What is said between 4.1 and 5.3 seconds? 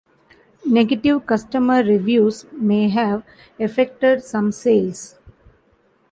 some sales.